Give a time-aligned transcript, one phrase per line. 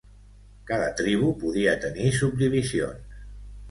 [0.71, 3.21] Cada tribu podia tenir subdivisions.